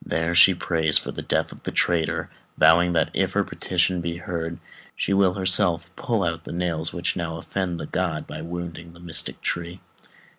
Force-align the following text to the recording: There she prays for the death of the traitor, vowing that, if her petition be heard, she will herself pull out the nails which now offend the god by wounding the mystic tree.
There 0.03 0.33
she 0.33 0.55
prays 0.55 0.97
for 0.97 1.11
the 1.11 1.21
death 1.21 1.51
of 1.51 1.61
the 1.61 1.71
traitor, 1.71 2.31
vowing 2.57 2.93
that, 2.93 3.11
if 3.13 3.33
her 3.33 3.43
petition 3.43 4.01
be 4.01 4.17
heard, 4.17 4.57
she 4.95 5.13
will 5.13 5.35
herself 5.35 5.95
pull 5.95 6.23
out 6.23 6.43
the 6.43 6.51
nails 6.51 6.91
which 6.91 7.15
now 7.15 7.35
offend 7.37 7.79
the 7.79 7.85
god 7.85 8.25
by 8.25 8.41
wounding 8.41 8.93
the 8.93 8.99
mystic 8.99 9.41
tree. 9.41 9.79